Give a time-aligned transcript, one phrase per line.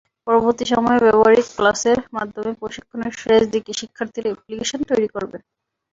[0.27, 5.41] পরবর্তী সময়ে ব্যবহারিক ক্লাসের মাধ্যমে প্রশিক্ষণের শেষ দিকে শিক্ষার্থীরা অ্যাপ্লিকেশন তৈরি করবেন।